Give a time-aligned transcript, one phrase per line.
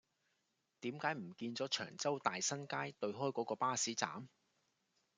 [0.79, 4.27] 點解唔見左長洲大新街對開嗰個巴士站